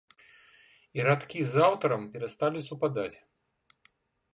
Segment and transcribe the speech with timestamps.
[0.99, 3.15] І радкі з аўтарам перасталі супадаць.